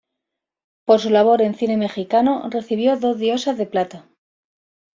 [0.83, 4.09] Por su labor en cine mexicano, recibió Dos Diosas de Plata.